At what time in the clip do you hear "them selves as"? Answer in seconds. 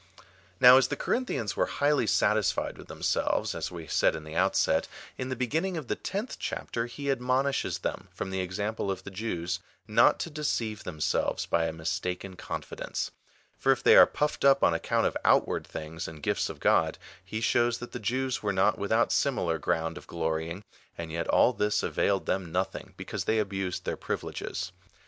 2.87-3.69